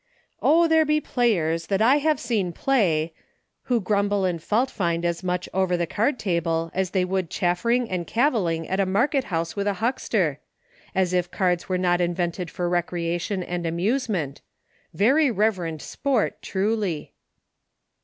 "O 0.51 0.67
there 0.67 0.83
be 0.83 0.99
players, 0.99 1.67
that 1.67 1.79
I 1.79 1.97
have 1.97 2.19
seen 2.19 2.53
play," 2.53 3.13
who 3.65 3.79
grumble 3.79 4.25
and 4.25 4.41
fault 4.41 4.71
find 4.71 5.05
as 5.05 5.21
much 5.23 5.47
over 5.53 5.77
the 5.77 5.85
card 5.85 6.17
table, 6.17 6.71
as 6.73 6.89
they 6.89 7.05
would 7.05 7.29
chaffering 7.29 7.87
and 7.87 8.07
cavil 8.07 8.41
ling 8.41 8.65
in 8.65 8.79
a 8.79 8.87
market 8.87 9.25
house 9.25 9.55
with 9.55 9.67
a 9.67 9.73
huckster!— 9.75 10.39
as 10.95 11.13
if 11.13 11.29
cards 11.29 11.69
were 11.69 11.77
not 11.77 12.01
invented 12.01 12.49
for 12.49 12.67
recreation 12.67 13.43
and 13.43 13.67
amusement 13.67 14.41
—"very 14.95 15.29
reverend 15.29 15.83
sport 15.83 16.41
truly." 16.41 17.13